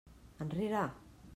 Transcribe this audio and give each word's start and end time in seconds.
Enrere! 0.45 0.83